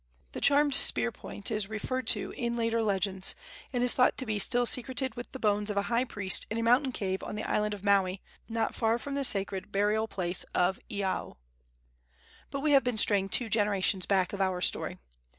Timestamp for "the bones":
5.31-5.69